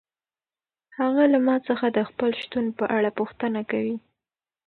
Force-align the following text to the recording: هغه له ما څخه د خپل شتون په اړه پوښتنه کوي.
هغه 0.97 1.23
له 1.33 1.39
ما 1.47 1.55
څخه 1.67 1.85
د 1.89 1.99
خپل 2.09 2.29
شتون 2.41 2.65
په 2.77 2.85
اړه 2.97 3.09
پوښتنه 3.19 3.59
کوي. 3.71 3.95